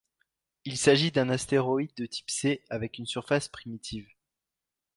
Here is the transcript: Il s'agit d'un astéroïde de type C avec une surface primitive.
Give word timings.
Il 0.65 0.79
s'agit 0.79 1.11
d'un 1.11 1.29
astéroïde 1.29 1.93
de 1.95 2.07
type 2.07 2.31
C 2.31 2.63
avec 2.71 2.97
une 2.97 3.05
surface 3.05 3.47
primitive. 3.49 4.09